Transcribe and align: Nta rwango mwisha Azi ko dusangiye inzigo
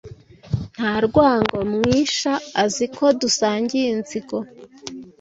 Nta 0.75 0.93
rwango 1.05 1.57
mwisha 1.73 2.31
Azi 2.63 2.85
ko 2.95 3.05
dusangiye 3.21 3.87
inzigo 3.95 4.37